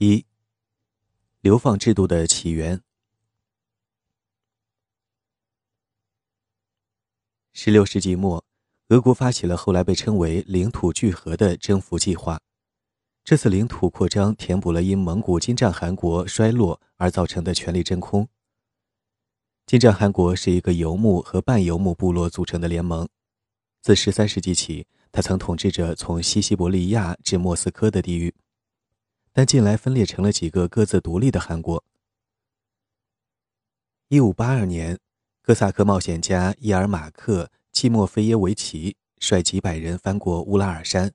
[0.00, 0.24] 一、
[1.40, 2.80] 流放制度的起源。
[7.52, 8.44] 十六世纪末，
[8.90, 12.40] 俄国发起了后来被称为“领土聚合”的征服计划。
[13.24, 18.28] 这次领土扩张填补了因蒙古金帐汗国衰落而造成的权力真空。
[19.66, 23.08] 金帐汗国是一个游牧和半游牧部落组成的联盟，
[23.82, 28.32] 自十三世纪起，他曾统治着从西西伯利亚至莫斯科的地域。
[29.38, 31.84] 但近来分裂成了几个各自独立的韩国。
[34.08, 34.98] 一五八二年，
[35.42, 41.12] 哥萨克冒险家伊尔马克·季莫菲耶维奇率几百人翻过乌拉尔山，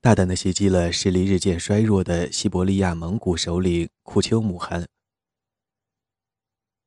[0.00, 4.88] 大胆地袭击了势力日渐衰弱的西伯利亚蒙古首领库丘姆汗。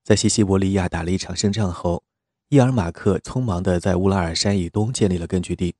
[0.03, 2.03] 在西西伯利亚打了一场胜仗后，
[2.49, 5.77] 伊尔马克匆忙地在乌拉尔山以东建立了根据地，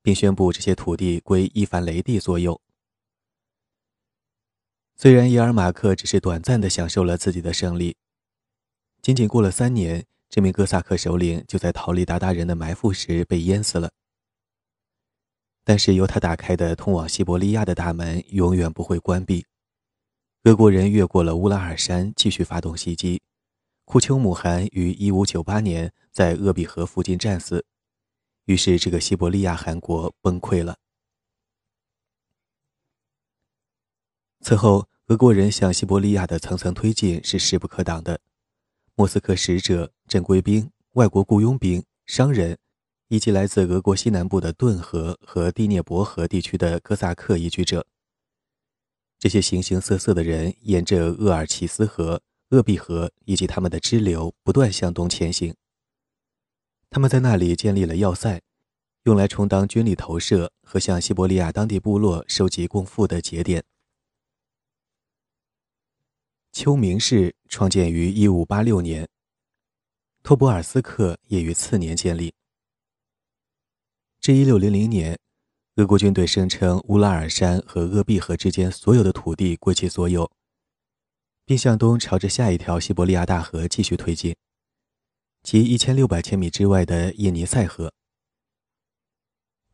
[0.00, 2.60] 并宣布这些土地归伊凡雷帝所有。
[4.96, 7.96] 虽然伊尔马克只是短暂地享受了自己的胜利，
[9.02, 13.90] 仅仅过了三年，这名哥萨克首领就在逃离鞑靼人的埋伏时被淹死了。
[15.64, 19.44] 但是由他打开的通往西伯利亚的大门永远不会关闭。
[20.44, 23.22] 俄国人越过了乌拉尔山，继续发动袭击。
[23.86, 27.64] 库丘姆汗于1598年在鄂毕河附近战死，
[28.44, 30.76] 于是这个西伯利亚汗国崩溃了。
[34.44, 38.20] 此后，俄国人向西伯利亚的层层推进是势不可挡的。
[38.94, 42.58] 莫斯科使者、正规兵、外国雇佣兵、商人，
[43.08, 47.86] 以及来自俄国西南部的顿河和第聂伯河地区的哥萨克移居者，
[49.18, 52.20] 这些形形色色的人沿着鄂尔齐斯河、
[52.50, 55.54] 鄂毕河以及他们的支流不断向东前行。
[56.90, 58.42] 他们在那里建立了要塞，
[59.04, 63.64] 用来充当军力投射和向西伯利亚当地部落收集贡赋的节点。
[66.54, 69.08] 丘明市创建于1586年，
[70.22, 72.32] 托博尔斯克也于次年建立。
[74.20, 75.18] 至1600年，
[75.74, 80.30] 俄国军队声称乌拉尔山和鄂毕河之间所有的土地归其所有，
[81.44, 84.36] 并向东朝着下一条西伯利亚大河继续推进，
[85.42, 87.92] 即1600千米之外的叶尼塞河。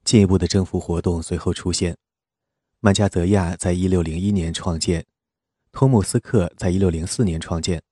[0.03, 1.99] 进一步的征服活动随后出现，
[2.81, 5.05] 曼加泽亚在1601年创建。
[5.73, 7.83] 托木斯克在1604年创建。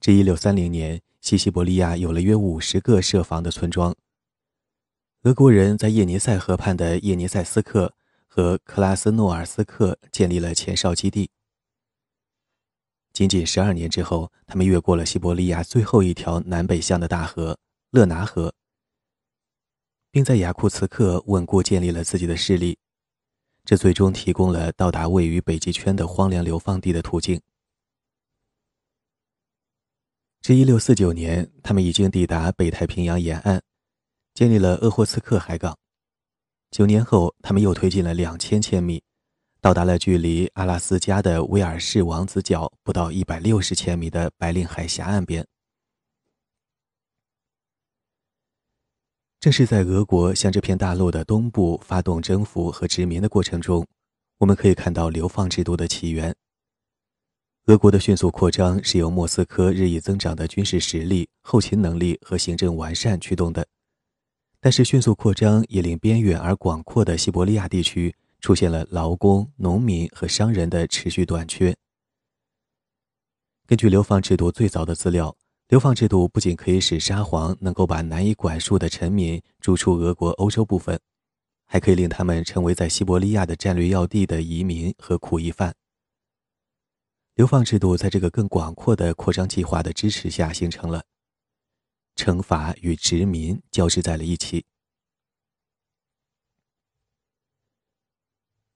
[0.00, 3.96] 至1630年，西西伯利亚有了约五十个设防的村庄。
[5.22, 7.94] 俄国人在叶尼塞河畔的叶尼塞斯克
[8.26, 11.30] 和克拉斯诺尔斯克建立了前哨基地。
[13.12, 17.58] 仅仅十二年之后，他们越过了西伯利亚最后一条南北向的大河
[17.90, 18.54] 勒拿河，
[20.10, 22.78] 并在雅库茨克稳固建立了自己的势力。
[23.66, 27.40] 这最终提供了到达位于北极圈的荒凉流放地的途径。
[30.40, 33.60] 至1649年，他们已经抵达北太平洋沿岸，
[34.34, 35.76] 建立了鄂霍次克海港。
[36.70, 39.02] 九年后，他们又推进了两千千米，
[39.60, 45.44] 到达了距离阿拉斯加的威尔士王子角不到一百六十千米的白令海峡岸边。
[49.46, 53.86] 正是在俄国向这片大陆的东部发动征服和殖民的过程中，
[54.38, 56.34] 我们可以看到流放制度的起源。
[57.66, 63.64] 俄国的迅速扩张是由莫斯科日益增长的军事实力、后勤能力和行政完善驱动的，
[64.58, 71.72] 但是迅速扩张也令边远而广阔的西伯利亚地区出现了劳工、农民和商人的持续短缺。
[73.64, 75.36] 根据流放制度最早的资料。
[75.68, 81.00] 流放制度不仅可以使沙皇能够把难以管束的臣民逐出俄国欧洲部分，
[81.66, 85.74] 还可以令他们成为在西伯利亚的战略要地的移民和苦役犯。
[87.34, 91.02] 流放制度在这个更广阔的扩张计划的支持下形成了，
[92.14, 94.64] 惩罚与殖民交织在了一起。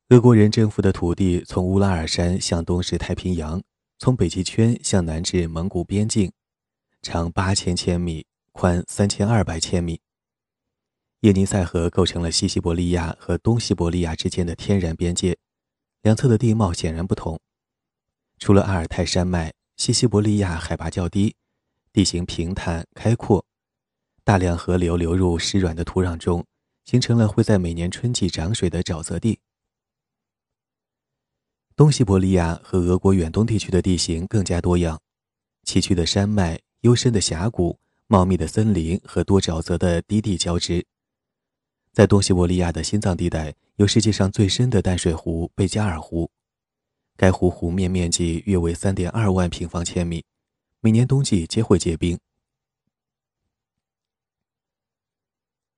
[0.09, 3.63] 俄国人征服的土地从乌拉尔山向东是太平洋，
[3.97, 6.33] 从北极圈向南至蒙古边境。
[7.02, 10.00] 长八千千米，宽三千二百千米。
[11.20, 15.38] 叶尼塞河构成了西西伯利亚和东西伯利亚之间的天然边界，
[16.02, 17.41] 两侧的地貌显然不同。
[18.38, 21.34] 除了阿尔泰山脉，西西伯利亚海拔较低，
[21.91, 23.47] 地形平坦开阔，
[24.22, 26.44] 大量河流流入湿软的土壤中，
[26.84, 29.41] 形成了会在每年春季涨水的沼泽地。
[31.74, 35.00] 东西伯利亚和俄国远东地区的地形更加多样，
[35.64, 36.60] 崎岖的山脉。
[36.82, 40.86] 幽深的峡谷、茂密的森林和多沼泽的低地交织，
[41.92, 46.30] 在东西伯利亚的心脏地带有世界上最深的淡水湖贝加尔湖，
[47.18, 50.24] 该湖湖面面积约为三点二万平方千米，
[50.80, 52.18] 每年冬季皆会结冰。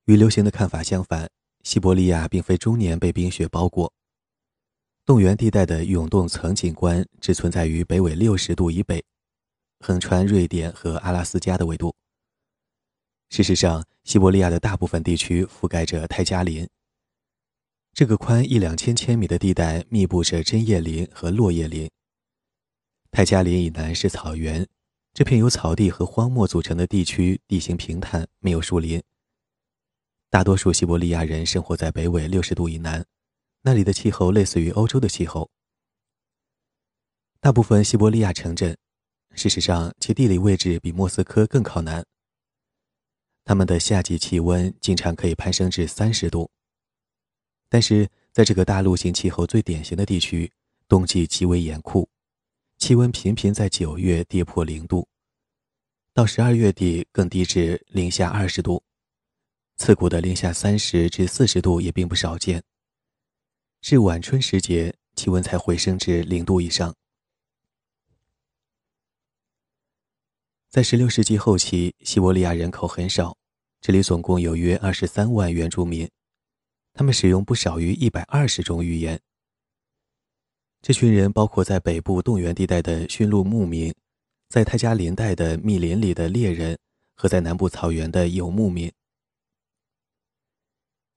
[0.05, 1.29] 与流行的看法相反，
[1.65, 3.93] 西伯利亚并非终年被冰雪包裹。
[5.05, 9.05] 冻原地带的永冻层景观只存在于北纬六十度以北，
[9.83, 11.93] 横穿瑞典和阿拉斯加的纬度。
[13.31, 16.69] 事实上，西伯利亚的大部分地区覆盖着泰加林。
[17.93, 21.91] 这个宽一两千千米的地带密布着针叶林和落叶林。
[23.11, 24.67] 泰加林以南是草原，
[25.13, 29.03] 这片由草地和荒漠组成的地区地形平坦，没有树林。
[30.31, 33.05] 大多数西伯利亚人生活在北纬六十度以南，
[33.61, 35.51] 那里的气候类似于欧洲的气候。
[37.41, 38.79] 大部分西伯利亚城镇，
[39.35, 42.05] 事实上其地理位置比莫斯科更靠南。
[43.45, 46.51] 他们的夏季气温经常可以攀升至三十度。
[47.69, 50.53] 但是，在这个大陆性气候最典型的地区，
[50.87, 52.09] 冬季极为严酷，
[52.79, 55.09] 气温频频在九月跌破零度，
[56.13, 58.83] 到十二月底更低至零下二十度，
[59.77, 62.63] 刺骨的零下三十至四十度也并不少见。
[63.81, 66.95] 至晚春时节，气温才回升至零度以上。
[70.73, 73.37] 在十六世纪后期，西伯利亚人口很少，
[73.83, 76.09] 这里总共有约二十三万原住民。
[76.95, 79.21] 他们使用不少于一百二十种语言。
[80.81, 83.93] 这群人包括在北部动员地带的驯鹿牧民，
[84.49, 86.79] 在泰加林带的密林里的猎人
[87.13, 88.91] 和在南部草原的游牧民。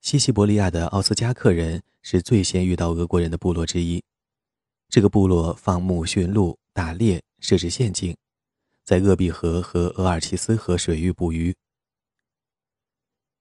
[0.02, 4.04] 西西伯利亚的奥斯加克人是最先遇到俄国人的部落之一。
[4.90, 8.14] 这个部落放牧、驯鹿、打猎、设置陷阱，
[8.86, 11.52] 在鄂毕河和额尔齐斯河水域捕鱼。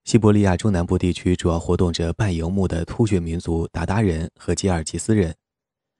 [0.03, 5.35] 西伯利亚中南部地区主要活动着半游牧的突厥民族鞑靼人和吉尔吉斯人，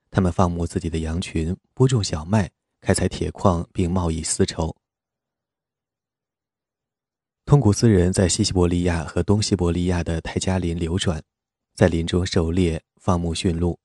[0.09, 2.49] 他们放牧自己的羊群，播种小麦，
[2.81, 4.75] 开采铁矿，并贸易丝绸。
[7.45, 11.21] 通古斯人在西西伯利亚和东西伯利亚的泰加林流转，
[11.75, 13.79] 在林中狩猎、放牧、驯鹿。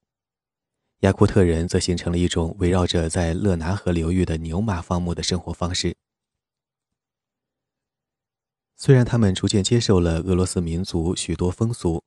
[1.01, 5.97] 雅库特人则形成了一种围绕着在勒拿河流域的牛马放牧的生活方式。
[8.77, 12.03] 虽然他们逐渐接受了俄罗斯民族许多风俗，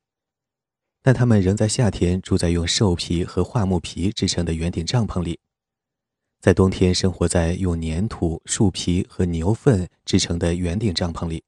[1.01, 5.39] 但他们仍在夏天住在用兽皮和桦木皮制成的圆顶帐篷里，
[6.39, 11.43] 在冬天生活在用粘土、树皮和牛粪制成的圆顶帐篷里。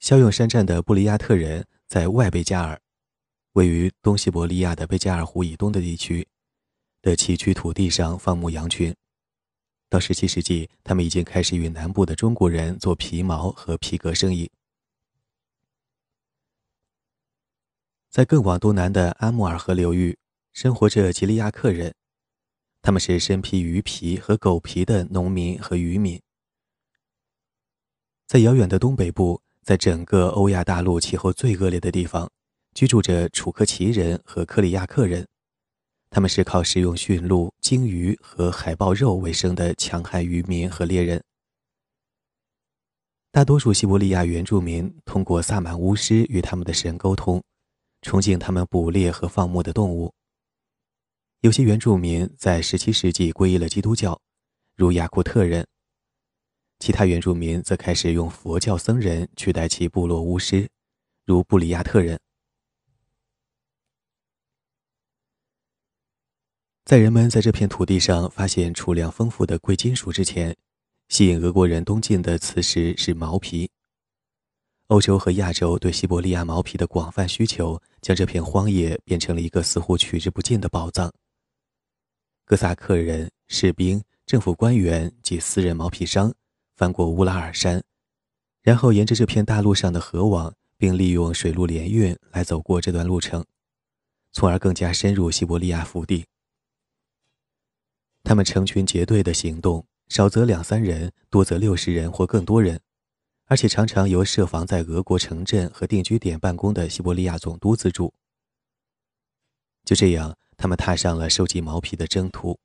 [0.00, 2.80] 骁勇善战的布里亚特人在外贝加尔，
[3.56, 6.28] 位于东西伯利亚的贝加尔湖以东的地区
[7.00, 8.94] 的崎岖土地上放牧羊群。
[9.88, 14.50] 到十七世纪，他们已经开始与南部的中国人做皮毛和皮革生意。
[18.10, 20.18] 在更往东南的阿穆尔河流域，
[20.52, 21.94] 生活着吉利亚克人，
[22.82, 26.20] 他们是身披鱼皮和狗皮的农民和渔民。
[28.26, 32.30] 在遥远的东北部，在整个欧亚大陆气候最恶劣的地方，
[32.76, 35.26] 居住着楚克奇人和克里亚克人。
[36.10, 41.24] 他们是靠食用驯鹿、鲸鱼和海豹肉为生的强悍渔民和猎人。
[43.32, 47.42] 大多数西伯利亚原住民通过萨满巫师与他们的神沟通，
[48.02, 50.12] 崇敬他们捕猎和放牧的动物。
[51.40, 54.20] 有些原住民在17世纪皈依了基督教，
[54.74, 55.64] 如雅库特人；
[56.78, 60.68] 其他原住民则开始用佛教僧人取代其部落巫师，
[61.24, 62.20] 如布里亚特人。
[66.86, 70.56] 在人们在这片土地上发现储量丰富的贵金属之前，
[71.08, 73.68] 吸引俄国人东进的磁石是毛皮。
[74.86, 81.12] 欧洲和亚洲对西伯利亚毛皮的广泛需求，将这片荒野变成了一个似乎取之不尽的宝藏。
[82.44, 86.32] 哥萨克人、士兵、政府官员及私人毛皮商
[86.76, 87.82] 翻过乌拉尔山，
[88.62, 93.44] 然后沿着这片大陆上的河网，并利用水路联运来走过这段路程，
[94.30, 96.24] 从而更加深入西伯利亚腹地。
[98.26, 102.80] 他们成群结队的行动，少则两三人，多则六十人或更多人，
[103.44, 108.12] 而且常常由设防在俄国城镇和定居点办公的西伯利亚总督资助。
[109.84, 112.58] 就这样，他们踏上了收集毛皮的征途。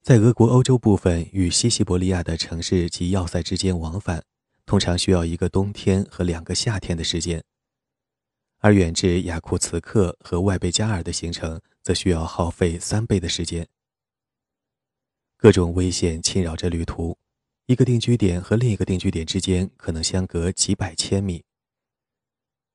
[0.00, 4.22] 在俄国欧洲部分与西西伯利亚的城市及要塞之间往返，
[4.64, 7.42] 通常需要一个冬天和两个夏天的时间。
[8.60, 13.66] 而远至雅库茨克和外贝加尔的行程则需要耗费三倍的时间。
[15.36, 17.16] 各种危险侵扰着旅途，
[17.66, 21.42] 一个定居点和另一个定居点之间可能相隔几百千米。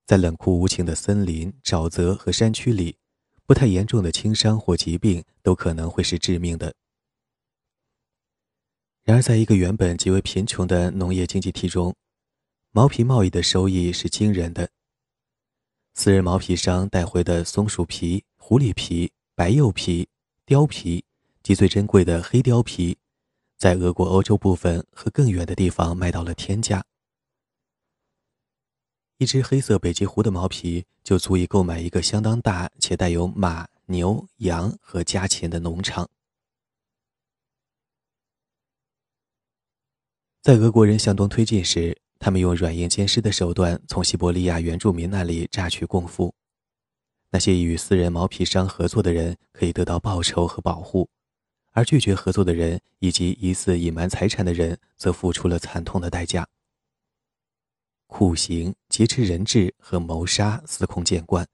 [0.06, 2.98] 在冷酷无情的森林、沼泽和山区里，
[3.46, 6.74] 不太严重的轻伤或疾病都可能会是致命的。
[9.04, 11.96] 然而，在一个原本极为贫穷的农业经济体中，
[12.72, 14.70] 毛皮贸易的收益是惊人的。
[15.94, 20.08] 私人毛皮商带回的松鼠皮、狐狸皮、白鼬皮、
[20.46, 21.04] 貂皮
[21.42, 22.96] 及最珍贵的黑貂皮，
[23.58, 26.86] 在俄国欧洲部分和更远的地方卖到了天价。
[29.18, 36.08] 一只黑色北极狐的毛皮就足以购买一个相当大且带有马、牛、羊和家禽的农场。
[40.44, 46.36] 在俄国人向东推进时，他们用软硬兼施的手段从西伯利亚原住民那里榨取贡赋。
[47.36, 51.10] 那些与私人毛皮商合作的人可以得到报酬和保护，
[51.74, 56.48] 而拒绝合作的人以及疑似隐瞒财产的人则付出了惨痛的代价。
[58.08, 61.46] 酷刑、劫持人质和谋杀司空见惯，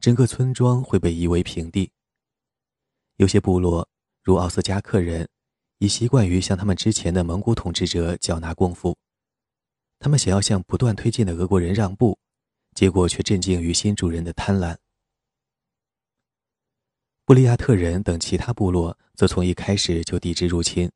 [0.00, 1.92] 整个村庄会被夷为平地。
[3.16, 3.86] 有些部落，
[4.22, 5.28] 如奥斯加克人。
[5.76, 8.96] 已习惯于向他们之前的蒙古统治者缴纳贡赋，
[9.98, 12.18] 他们想要向不断推进的俄国人让步，
[12.74, 14.74] 结果却震惊于新主人的贪婪。
[17.26, 20.88] 布利亚特人等其他部落则从一开始就抵制入侵，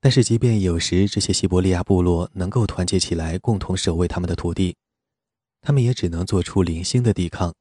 [0.00, 4.74] 但是即便有时这些西伯利亚部落能够团结起来，共同守卫他们的土地，
[5.60, 7.54] 他们也只能做出零星的抵抗。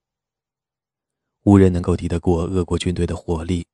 [1.43, 3.67] 无人能够敌得过俄国军队的火力。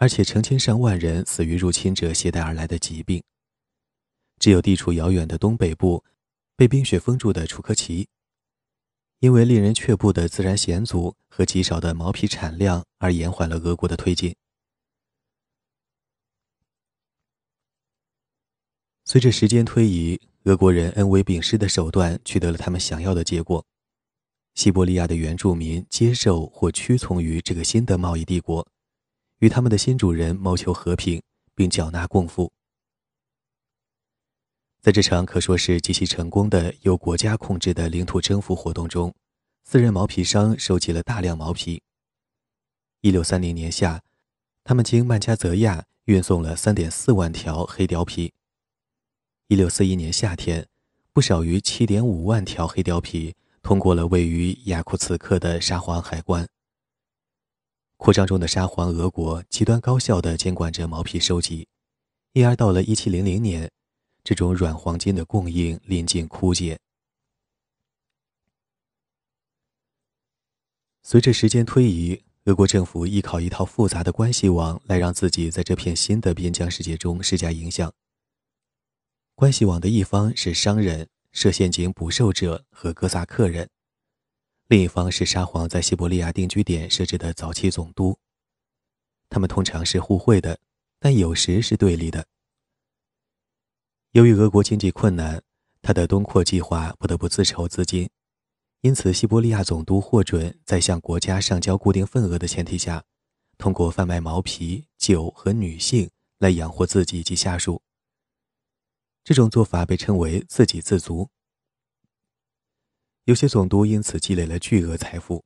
[0.00, 3.20] 而且成千上万人死于入侵者携带而来的疾病。
[4.38, 6.04] 只有地处遥远的东北部，
[6.54, 8.08] 被冰雪封住的楚科奇，
[9.20, 14.34] 因为令人却步的自然险阻和极少的毛皮产量而延缓了俄国的推进。
[19.04, 23.64] 随着时间推移，俄国人恩威并施的手段取得了他们想要的结果。
[24.54, 28.66] 西伯利亚的原住民接受或屈从于这个新的贸易帝国。
[29.38, 31.22] 与他们的新主人谋求和平，
[31.54, 32.52] 并缴纳贡赋。
[34.80, 39.12] 在这场可说是极其成功的由国家控制的领土征服活动中，
[39.64, 41.82] 私人毛皮商收集了大量毛皮。
[43.00, 44.02] 一六三零年夏，
[44.62, 48.32] 他们经曼加泽亚运送了三点四万条黑貂皮。
[49.48, 50.68] 一六四一年夏天，
[51.12, 56.48] 不少于七点五万条黑貂皮通过了位于雅库茨克的沙皇海关。
[57.96, 61.66] 扩张中的沙皇俄国极端高效地监管着毛皮收集，
[62.32, 63.70] 因而到了1700年，
[64.28, 66.78] 这种软黄金的供应临近枯竭。
[71.02, 77.90] 随着时间推移，俄国政府依靠一套复杂的关系网来让自己在这片新的边疆世界中施加影响。
[79.34, 83.70] 关系网的一方是商人、设陷阱捕兽者和哥萨克人。
[84.66, 88.18] 另一方是沙皇在西伯利亚定居点设置的早期总督，
[89.30, 90.60] 他们通常是互惠的，
[91.00, 92.26] 但有时是对立的。
[94.18, 95.40] 由于俄国经济困难，
[95.80, 98.10] 他的东扩计划不得不自筹资金，
[98.80, 103.04] 因此西伯利亚总督获准在向国家上交固定份额的前提下，
[103.58, 106.10] 通过贩卖毛皮、酒和女性
[106.40, 107.80] 来养活自己及下属。
[109.22, 111.28] 这种做法被称为自给自足。
[113.22, 115.44] 有些总督因此积累了巨额财富。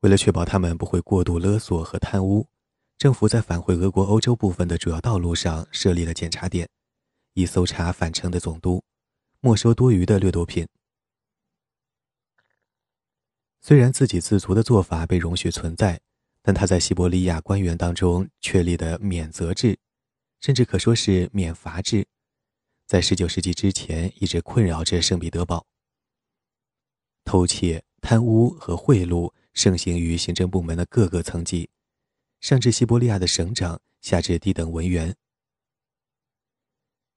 [0.00, 2.48] 为了确保他们不会过度勒索和贪污，
[2.96, 6.68] 政府在返回俄国欧洲部分的主要道路上设立了检查点，
[7.38, 8.82] 以搜查返程的总督，
[9.38, 10.66] 没收多余的掠夺品。
[13.60, 16.00] 虽然自给自足的做法被容许存在，
[16.42, 19.78] 但他在西伯利亚官员当中确立的免责制，
[20.40, 22.08] 甚至可说是免罚制，
[22.88, 25.64] 在19世纪之前一直困扰着圣彼得堡。
[27.22, 31.70] 偷窃、贪污和贿赂盛行于行政部门的各个层级，
[32.40, 35.14] 上至西伯利亚的省长，下至低等文员。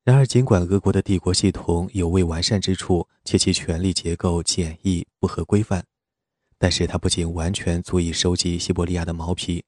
[0.03, 5.85] 然而，尽管俄国的帝国系统有未完善之处，且其权力结构简易不合规范，
[6.57, 9.63] 但是它不仅完全足以收集西伯利亚的毛皮，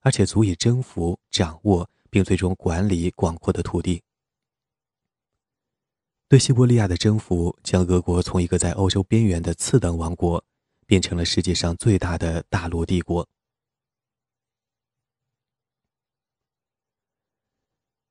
[0.00, 4.02] 而且足以征服、掌握并最终管理广阔的土地。
[6.28, 10.44] 对西伯利亚的征服，将俄国从一个在欧洲边缘的次等王国，
[10.86, 13.26] 变成了世界上最大的大陆帝国。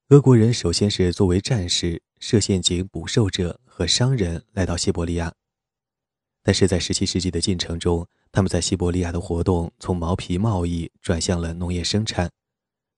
[0.10, 5.34] 俄国人首先是作为战士、设陷阱捕兽者和商人来到西伯利亚，
[6.42, 12.32] 但是在17世纪的进程中，他们在西伯利亚的活动从毛皮贸易转向了农业生产，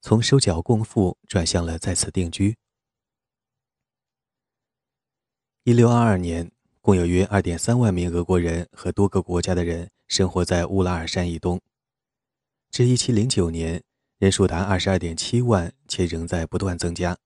[0.02, 2.56] 从收缴贡赋转向了在此定居。
[5.64, 11.60] 一六二二年，共有约二点三万名俄国人和多个国家的人生活在乌拉尔山以东。
[12.70, 13.82] 至1709年，
[14.20, 17.18] 人数达22.7万，且仍在不断增加。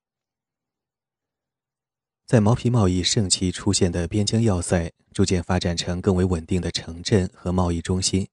[2.24, 8.28] 在毛皮贸易盛期出现的边疆要塞，逐渐发展成更为稳定的城镇和贸易中心。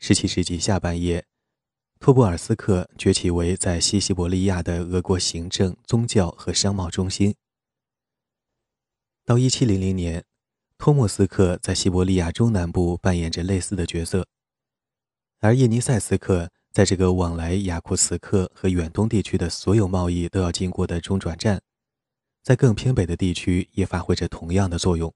[0.00, 1.24] 17世纪下半叶，
[2.00, 7.36] 托波尔斯克崛起为在西西伯利亚的俄国行政、宗教和商贸中心。
[9.24, 10.24] 到1700年，
[10.76, 14.26] 托莫斯克在西伯利亚中南部扮演着类似的角色，
[15.40, 21.60] 而叶尼塞斯克在这个往来雅库茨克和远东地区的所有贸易都要经过的中转站。
[22.42, 25.12] 在更偏北的地区也发挥着同样的作用。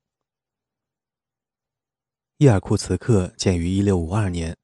[2.38, 4.56] 伊尔库茨克建于1652年，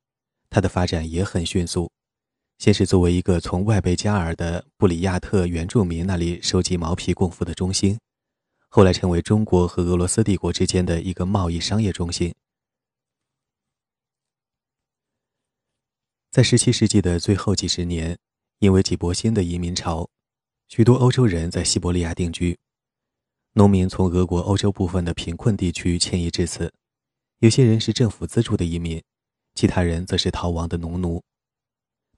[0.50, 1.90] 它的发展也很迅速。
[2.58, 7.98] 先是作为一个从外贝加尔的布里亚特原住民那里收集毛皮供赋的中心，
[8.68, 12.34] 后来成为中国和俄罗斯帝国之间的一个贸易商业中心。
[16.36, 18.14] 在17世纪的最后几十年，
[18.58, 20.06] 因为几波新的移民潮。
[20.68, 22.58] 许多欧洲人在西伯利亚定居，
[23.54, 26.70] 农民从俄国欧洲部分的贫困地区迁移至此，
[27.38, 29.02] 有些人是政府资助的移民，
[29.54, 31.22] 其他人则是逃亡的农奴。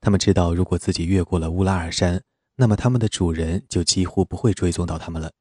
[0.01, 2.21] 他们知道，如果自己越过了乌拉尔山，
[2.57, 5.31] 那么他们的主人就几乎不会追踪到他们了。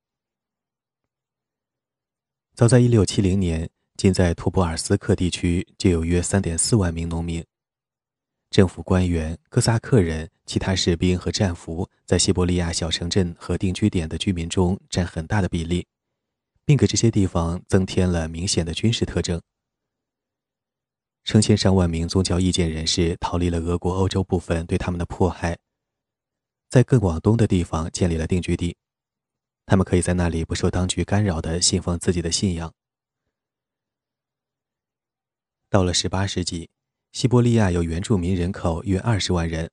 [2.55, 7.45] 早在1670年，仅在图波尔斯克地区就有约3.4万名农民。
[8.51, 15.87] 政府官员、哥萨克人、其他士兵和战俘在西伯利亚小城镇和定居点的居民中占很大的比例，
[16.65, 19.41] 并给这些地方增添了明显的军事特征。
[21.25, 25.59] 成千上万名宗教意见人士逃离了俄国欧洲部分对他们的迫害，
[26.71, 28.79] 在更往东的地方建立了定居地，
[29.67, 32.73] 他们可以在那里不受当局干扰地信奉自己的信仰。
[35.69, 36.71] 到了18世纪。
[37.13, 39.71] 西伯利亚有原住民人口约二十万人，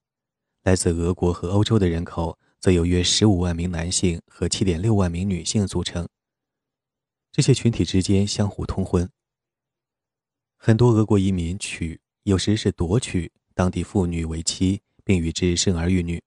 [0.63, 6.08] 来自俄国和欧洲的人口则有约十五万名男性和七点六万名女性组成。
[7.32, 9.10] 这些群体之间相互通婚，
[10.58, 16.24] 很多俄国移民娶，有时是夺取当地妇女为妻，并与之生儿育女。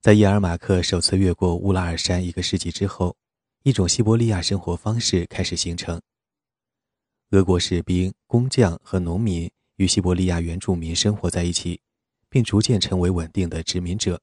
[0.00, 3.16] 在伊尔马克首次越过乌拉尔山一个世纪之后，
[3.62, 6.00] 一种西伯利亚生活方式开始形成。
[7.32, 11.80] 俄国士兵、工匠和农民与西伯利亚原住民生活在一起，
[12.28, 14.20] 并逐渐成为稳定的殖民者，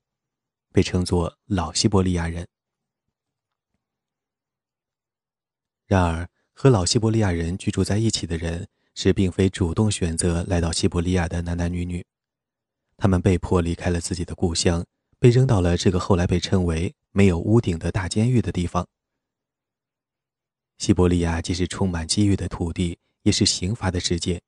[0.71, 2.47] 被称作老西伯利亚人。
[5.87, 12.05] 然而，和老西伯利亚人居住在一起的人是并非主动选择来到西伯利亚的男男女女，
[12.95, 14.85] 他们被迫离开了自己的故乡，
[15.17, 18.87] 被扔到了这个后来被称为“没有屋顶的大监狱”的地方。
[20.79, 24.39] 西伯利亚既是充满机遇的土地，也是刑罚的世界；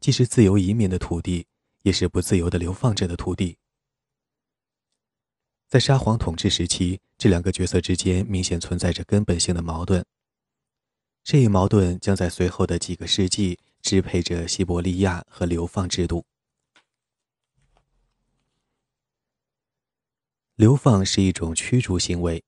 [0.00, 1.46] 既是自由移民的土地，
[1.82, 3.58] 也是不自由的流放者的土地。
[5.68, 10.02] 在沙皇统治时期，这两个角色之间明显存在着根本性的矛盾。
[11.22, 16.24] 这一矛盾将在随后的几个世纪支配着西伯利亚和流放制度。
[20.54, 22.42] 流放是一种驱逐行为。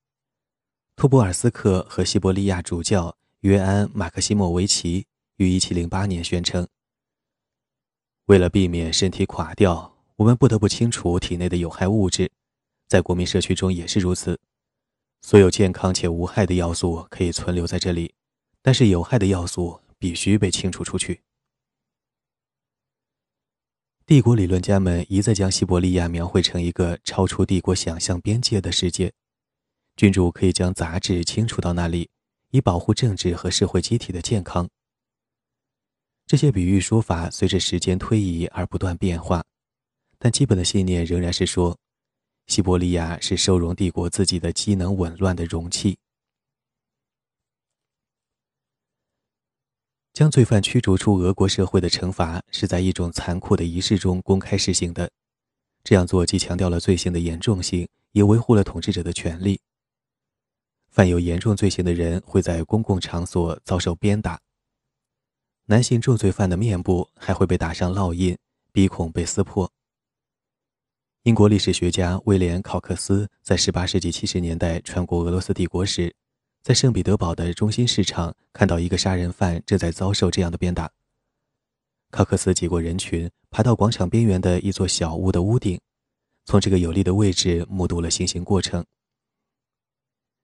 [0.96, 6.66] 托波尔斯克和西伯利亚主教约安·马克西莫维奇于1708年宣称
[8.26, 12.32] ：“为了避免身体垮掉，我们不得不清除体内的有害物质，
[12.88, 14.40] 在国民社区中也是如此。
[15.22, 18.12] 所有健康且无害的要素可以存留在这里，
[18.60, 21.22] 但是有害的要素必须被清除出去。”
[24.04, 29.12] 帝国理论家们一再将西伯利亚描绘成一个超出帝国想象边界的世界。
[29.94, 32.08] 君主可以将杂质清除到那里，
[32.50, 34.68] 以保护政治和社会机体的健康。
[36.26, 39.44] 这些比喻说法随着时间推移而不断变化，
[40.18, 41.78] 但基本的信念仍然是说，
[42.46, 45.98] 西伯利亚是收容帝国自己的机能紊乱的容器。
[50.12, 55.08] 将罪犯驱逐出俄国社会的惩罚是在一种残酷的仪式中公开实行的，
[55.84, 59.60] 这样做既强调了罪行的严重性，也维护了统治者的权利。
[60.88, 64.40] 犯有严重罪行的人会在公共场所遭受鞭打。
[65.66, 68.36] 男性重罪犯的面部还会被打上烙印，
[68.72, 69.70] 鼻孔被撕破。
[71.24, 76.14] 英国历史学家威廉·考克斯在18世纪70年代穿过俄罗斯帝国时，
[76.62, 80.90] 在圣彼得堡的中心市场看到一个杀人犯正在遭受这样的鞭打。
[82.10, 85.78] 考克斯挤过人群，爬到广场边缘的一座小屋的屋顶，
[86.46, 88.82] 从这个有利的位置目睹了行刑过程。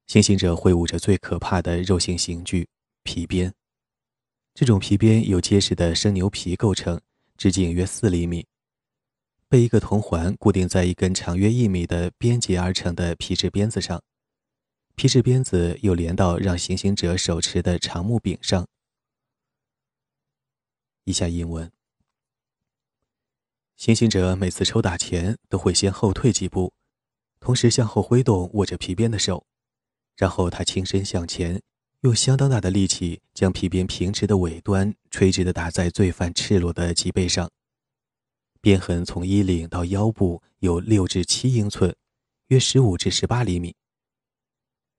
[0.07, 2.69] 行刑者挥舞着最可怕的肉性刑具——
[3.03, 3.53] 皮鞭。
[4.55, 7.01] 这种皮鞭由结实的生牛皮构成，
[7.37, 8.47] 直径约四厘米，
[9.49, 14.01] 被一个铜环固定在一根长约一米的编结而成的皮质鞭子上，
[14.95, 18.65] 皮质鞭子又连到让行刑者手持的长木柄上。
[21.05, 21.73] 以下英文：
[23.77, 26.73] 行刑者每次抽打前都会先后退几步，
[27.41, 29.45] 同时向后挥动握着皮鞭的手，
[30.17, 31.63] 然后他轻身向前。
[32.01, 37.51] 用相当大的力气将皮鞭平直的尾端垂直地打在罪犯赤裸的脊背上，
[38.61, 41.97] 鞭痕从衣领到腰部有六至七英寸，
[42.49, 43.75] 约十五至十八厘米。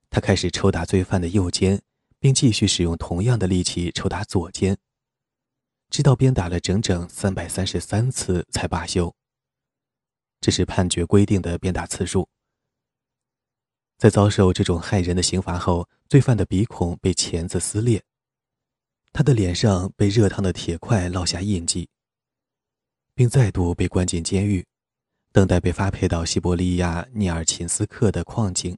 [0.09, 1.79] 他开始抽打罪犯的右肩，
[2.19, 4.75] 并继续使用同样的力气抽打左肩，
[5.91, 9.13] 直到鞭打了整整三百三十三次才罢休。
[10.41, 12.27] 这是判决规定的鞭打次数。
[13.97, 18.03] 在遭受这种害人的刑罚后，罪犯的鼻孔被钳子撕裂，
[19.13, 21.87] 他的脸上被热烫的铁块烙下印记，
[23.13, 24.65] 并再度被关进监狱，
[25.31, 28.77] 等待被发配到西伯利亚涅尔琴斯克的矿井。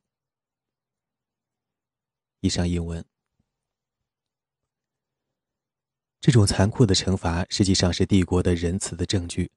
[2.42, 3.04] 以上英文。
[6.20, 9.50] 这种残酷的惩罚实际上是帝国的仁慈的证据。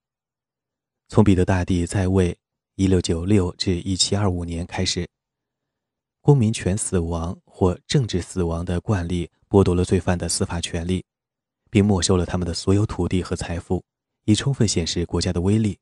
[1.09, 2.38] 从彼得大帝在位
[2.77, 5.07] （一六九六至一七二五年）开始。
[6.31, 11.05] 公民权死亡或政治死亡的惯例剥夺了罪犯的司法权利，
[11.71, 13.83] 并没收了他们的所有土地和财富，
[14.27, 15.77] 以充分显示国家的威力。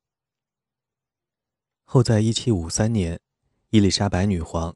[1.85, 3.21] 后在1753年，
[3.69, 4.75] 伊丽莎白女皇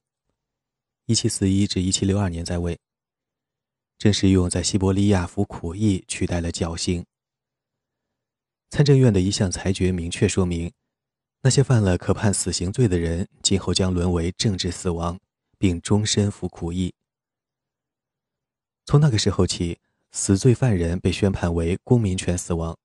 [1.06, 2.78] （1741 至1762年）在位，
[3.96, 7.02] 正式用在西伯利亚服苦役取代了绞刑。
[8.68, 10.70] 参政院的一项裁决明确说明，
[11.40, 15.18] 那些犯了可判死刑罪的人，今后将沦为政治死亡。
[15.62, 16.92] 并终身服苦役。
[18.84, 19.78] 从那个时候起，
[20.10, 22.76] 死罪犯人被宣判为公民权死亡，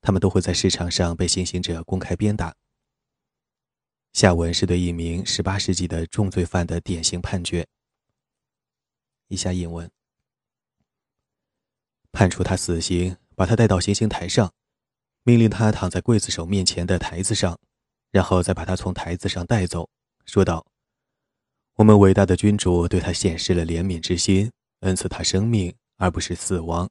[0.00, 2.54] 他们都会在市场上被行刑者公开鞭打。
[4.12, 7.66] 下文是对一名18世纪的重罪犯的典型判决。
[9.26, 9.90] 以下引文：
[12.12, 14.54] 判处他死刑，把他带到行刑台上，
[15.24, 17.58] 命令他躺在刽子手面前的台子上，
[18.12, 19.90] 然后再把他从台子上带走，
[20.24, 20.69] 说道。
[21.80, 26.90] 我们伟大的君主对他显示了怜悯之心，恩赐他生命，而不是死亡。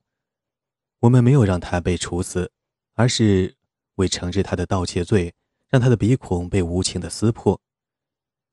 [0.97, 2.52] 我们没有让他被处死，
[2.95, 3.56] 而是
[3.97, 5.32] 为惩治他的盗窃罪，
[5.67, 7.62] 让他的鼻孔被无情的撕破。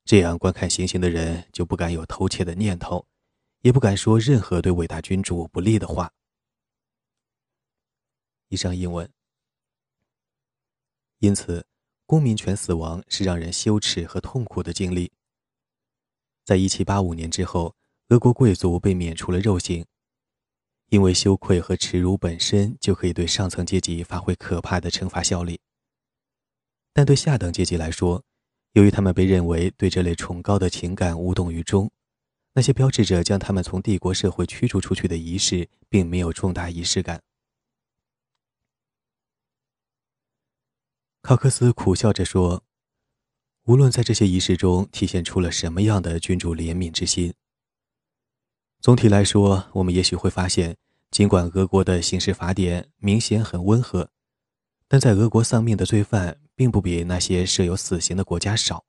[0.05, 3.07] 这样，观看行刑的人就不敢有偷窃的念头，
[3.63, 6.13] 也不敢说任何对伟大君主不利的话。
[8.49, 9.11] 以上英文。
[11.21, 11.67] 因此，
[12.05, 15.11] 公民权死亡是让人羞耻和痛苦的经历。
[16.47, 17.75] 在一七八五年之后，
[18.11, 19.85] 俄国贵族被免除了肉刑，
[20.91, 25.59] 因为羞愧和耻辱本身就可以对上层阶级发挥可怕的惩罚效力。
[26.93, 28.23] 但对下等阶级来说，
[28.75, 31.91] 由于他们被认为对这类崇高的情感无动于衷，
[32.53, 37.21] 那些标志着将他们从帝国社会驱逐出去的仪式，并没有重大仪式感。
[41.23, 42.63] 考克斯苦笑着说。
[43.67, 47.35] 无论在这些仪式中体现出了什么样的君主怜悯之心，
[48.81, 50.77] 总体来说，我们也许会发现，
[51.11, 54.09] 尽管俄国的刑事法典明显很温和，
[54.87, 58.85] 但在俄国丧命的罪犯并不比那些设有死刑的国家少。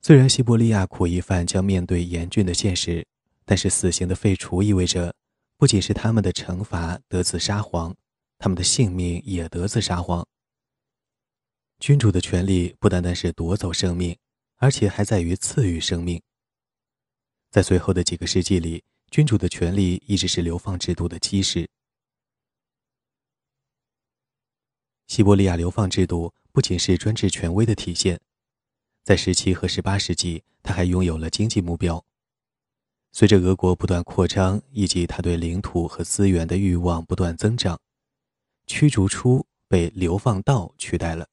[0.00, 3.06] 虽然西伯利亚苦役犯将面对严峻的现实，
[3.44, 5.14] 但是死刑的废除意味着，
[5.58, 7.94] 不仅是他们的惩罚得自沙皇，
[8.38, 10.26] 他们的性命也得自沙皇。
[11.78, 14.16] 君主的权利不单单是夺走生命，
[14.56, 16.20] 而且还在于赐予生命。
[17.50, 21.68] 在随后的几个世纪里，君主的权利一直是流放制度的基石。
[25.06, 28.20] 西伯利亚流放制度不仅是专制权威的体现，
[29.04, 32.04] 在十七和十八世纪，它还拥有了经济目标。
[33.12, 37.78] 随着俄国不断扩张，以及他对领土和资源的欲望不断增长，
[38.66, 41.28] 驱逐出被流放到取代了。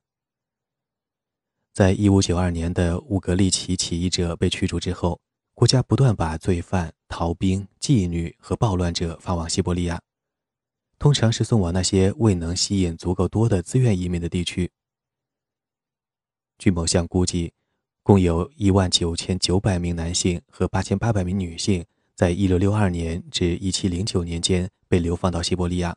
[1.74, 5.20] 在一五九二年的乌格利奇起义者被驱逐之后，
[5.56, 10.00] 国家不断把罪犯、逃兵、妓女和暴乱者发往西伯利亚，
[11.00, 14.70] 通常是送往那些未能吸引足够多的自愿移民的地区。
[16.60, 17.54] 据某项估计，
[18.04, 21.84] 共有一万九千九百名男性和八千八百名女性，
[22.14, 25.96] 在一六六二年至一七零九年间被流放到西伯利亚。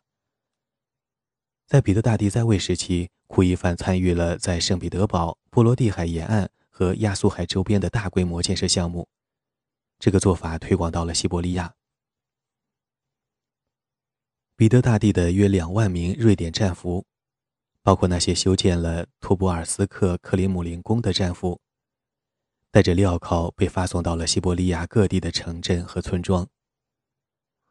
[1.67, 9.09] 在彼得大帝在位时期，库伊凡参与了在圣彼得堡、波罗的海沿岸和亚速海周边的大规模建设项目。
[9.99, 11.73] 这个做法推广到了西伯利亚。
[14.55, 17.07] 彼得大帝的约两万名瑞典战俘，
[17.83, 21.59] 包括那些修建了托博尔斯克克里姆林宫的战俘，
[22.71, 26.47] 带着镣铐被发送到了西伯利亚各地的城镇和村庄。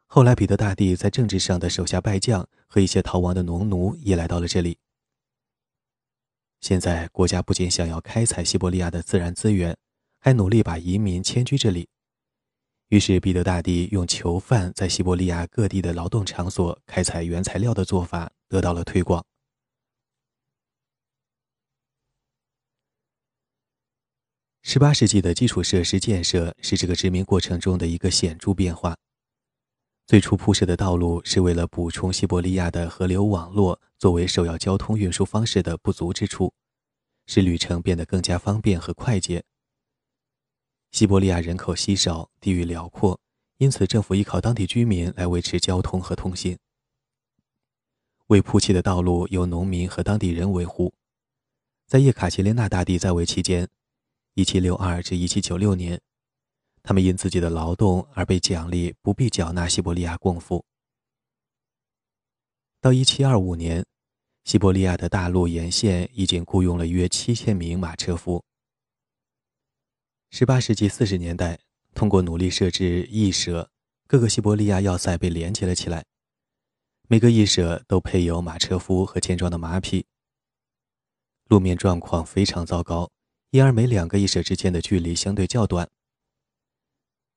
[0.08, 4.76] 后来，彼得大帝在政治上的手下败将和一些逃亡的农奴也来到了这里。
[6.66, 9.76] 现在，国家不仅想要开采西伯利亚的自然资源，
[10.18, 11.88] 还努力把移民迁居这里。
[12.88, 19.24] 于是，彼得大帝用囚犯在西伯利亚各地的劳动场所开采原材料的做法得到了推广。
[24.62, 28.96] 十八世纪的基础设施建设是这个殖民过程中的一个显著变化。
[30.06, 36.54] 最初铺设的道路是为了补充西伯利亚的河流网络作为首要交通运输方式的不足之处，
[37.26, 39.42] 使旅程变得更加方便和快捷。
[40.92, 43.18] 西伯利亚人口稀少，地域辽阔，
[43.56, 46.56] 因此政府依靠当地居民来维持交通和通信。
[48.28, 50.94] 未铺砌的道路由农民和当地人维护。
[51.88, 53.68] 在叶卡捷琳娜大帝在位期间
[54.36, 56.00] （1762 至1796年），
[56.86, 60.64] 他们因自己的劳动而被奖励，不必缴纳西伯利亚贡赋。
[62.80, 63.84] 到1725年，
[64.44, 68.44] 西伯利亚的大陆沿线已经雇佣了约七千名马车夫。
[70.30, 71.58] 18世纪40年代，
[71.92, 73.68] 通过努力设置驿舍，
[74.06, 76.04] 各个西伯利亚要塞被连接了起来。
[77.08, 80.06] 每个驿舍都配有马车夫和健壮的马匹。
[81.48, 83.10] 路面状况非常糟糕，
[83.50, 85.90] 因而每两个驿舍之间的距离相对较短。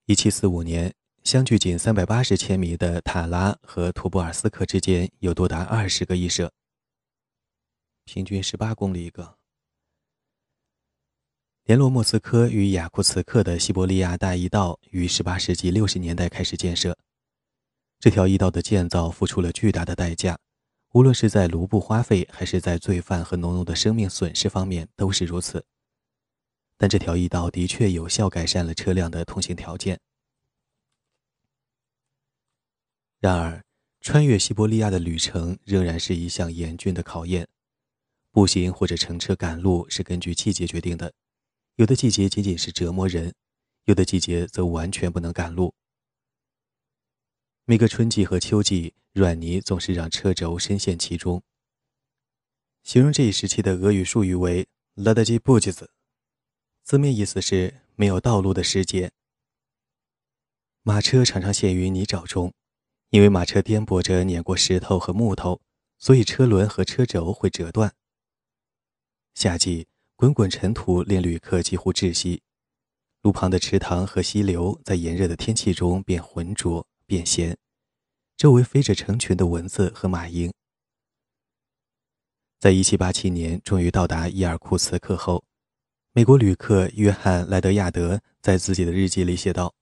[0.10, 0.92] 1745年，
[1.24, 6.52] 相距仅380千米的塔拉和图布尔斯克之间有多达20个驿舍，
[8.06, 9.36] 平均18公里一个。
[11.66, 16.98] 联络莫斯科与雅库茨克的西伯利亚大驿道于18世纪60年代开始建设。
[18.00, 20.40] 这条驿道的建造付出了巨大的代价，
[20.94, 25.64] 无论是在卢布花费还是在罪犯和农奴的生命损失方面都是如此。
[26.80, 30.00] 但这条驿道的确有效改善了车辆的通行条件。
[33.20, 33.66] 然而，
[34.00, 37.50] 穿越西伯利亚的旅程仍然是一项严峻的考验。
[38.32, 41.14] 步行或者乘车赶路是根据季节决定的。
[41.76, 43.36] 有的季节仅仅是折磨人，
[43.84, 45.74] 有的季节则完全不能赶路。
[47.66, 51.44] 每个春季和秋季，软泥总是让车轴深陷其中。
[52.84, 55.90] 形容这一时期的俄语术语为 l a d a j i b u j z
[56.90, 59.12] 字面意思是没有道路的时节。
[60.82, 62.52] 马车常常陷于泥沼中，
[63.12, 65.62] 因为马车颠簸着碾过石头和木头，
[66.00, 67.94] 所以车轮和车轴会折断。
[69.36, 69.88] 夏季。
[70.16, 72.42] 滚滚尘土令旅客几乎窒息，
[73.22, 77.56] 路旁的池塘和溪流在炎热的天气中变浑浊、变咸，
[78.36, 80.52] 周围飞着成群的蚊子和马蝇。
[82.60, 85.46] 在1787年终于到达伊尔库茨克后，
[86.12, 89.76] 美国旅客约翰·莱德亚德在自己的日记里写道：“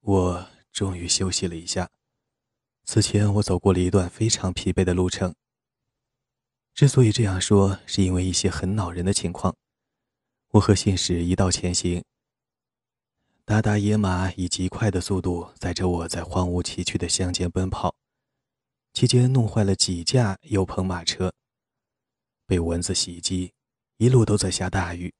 [0.00, 1.90] 我终于休息了一下，
[2.84, 5.34] 此前我走过了一段非常疲惫的路程。”
[6.72, 9.54] 之所以这样说，是因为一些很恼人的情况。
[10.52, 12.02] 我和信使一道前行，
[13.44, 17.94] 达达野马以极快的速度载着我在荒芜崎岖的乡间奔跑，
[18.94, 21.34] 期间弄坏了几架油棚马车，
[22.46, 23.52] 被蚊子袭击，
[23.98, 25.12] 一路都在下大雨。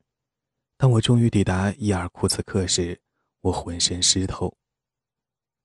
[0.76, 3.00] 当我终于抵达伊尔库茨克时，
[3.40, 4.56] 我浑身湿透。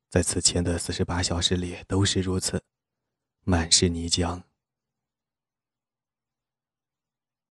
[0.10, 2.64] 在此前的四十八小时里都是如此，
[3.44, 4.42] 满是泥浆。